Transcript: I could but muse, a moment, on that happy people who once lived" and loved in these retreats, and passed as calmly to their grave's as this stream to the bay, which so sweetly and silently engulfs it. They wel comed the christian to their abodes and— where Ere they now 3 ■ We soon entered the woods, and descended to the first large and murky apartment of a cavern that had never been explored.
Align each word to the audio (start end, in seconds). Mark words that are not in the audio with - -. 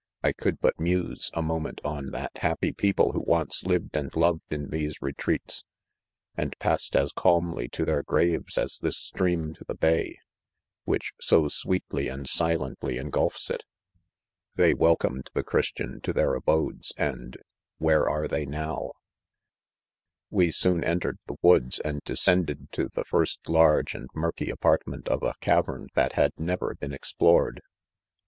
I 0.23 0.31
could 0.31 0.59
but 0.59 0.79
muse, 0.79 1.29
a 1.35 1.43
moment, 1.43 1.79
on 1.85 2.07
that 2.07 2.31
happy 2.39 2.71
people 2.73 3.11
who 3.11 3.19
once 3.19 3.63
lived" 3.65 3.95
and 3.95 4.11
loved 4.15 4.51
in 4.51 4.71
these 4.71 4.99
retreats, 4.99 5.63
and 6.35 6.57
passed 6.57 6.95
as 6.95 7.11
calmly 7.11 7.67
to 7.69 7.85
their 7.85 8.01
grave's 8.01 8.57
as 8.57 8.79
this 8.79 8.97
stream 8.97 9.53
to 9.53 9.63
the 9.63 9.75
bay, 9.75 10.17
which 10.85 11.13
so 11.19 11.47
sweetly 11.49 12.07
and 12.07 12.27
silently 12.27 12.97
engulfs 12.97 13.51
it. 13.51 13.63
They 14.55 14.73
wel 14.73 14.95
comed 14.95 15.29
the 15.35 15.43
christian 15.43 16.01
to 16.01 16.13
their 16.13 16.33
abodes 16.33 16.93
and— 16.97 17.37
where 17.77 18.09
Ere 18.09 18.27
they 18.27 18.47
now 18.47 18.77
3 18.81 18.81
■ 18.87 18.91
We 20.31 20.51
soon 20.51 20.83
entered 20.83 21.19
the 21.27 21.37
woods, 21.43 21.79
and 21.79 22.01
descended 22.03 22.71
to 22.71 22.89
the 22.89 23.05
first 23.05 23.47
large 23.47 23.93
and 23.93 24.09
murky 24.15 24.49
apartment 24.49 25.07
of 25.09 25.21
a 25.21 25.35
cavern 25.41 25.89
that 25.93 26.13
had 26.13 26.31
never 26.39 26.73
been 26.73 26.91
explored. 26.91 27.61